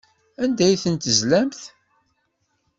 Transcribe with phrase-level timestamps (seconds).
[0.43, 1.61] Anda ay ten-tezlamt?